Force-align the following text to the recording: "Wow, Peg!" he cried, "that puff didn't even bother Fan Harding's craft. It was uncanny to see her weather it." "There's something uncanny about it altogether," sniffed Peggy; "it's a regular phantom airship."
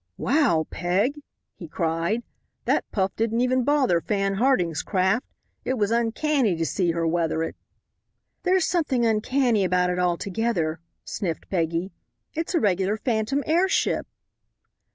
"Wow, 0.17 0.65
Peg!" 0.71 1.21
he 1.53 1.67
cried, 1.67 2.23
"that 2.65 2.91
puff 2.91 3.15
didn't 3.15 3.41
even 3.41 3.63
bother 3.63 4.01
Fan 4.01 4.33
Harding's 4.33 4.81
craft. 4.81 5.27
It 5.63 5.75
was 5.75 5.91
uncanny 5.91 6.55
to 6.55 6.65
see 6.65 6.89
her 6.89 7.05
weather 7.05 7.43
it." 7.43 7.55
"There's 8.41 8.65
something 8.65 9.05
uncanny 9.05 9.63
about 9.63 9.91
it 9.91 9.99
altogether," 9.99 10.79
sniffed 11.05 11.51
Peggy; 11.51 11.91
"it's 12.33 12.55
a 12.55 12.59
regular 12.59 12.97
phantom 12.97 13.43
airship." 13.45 14.07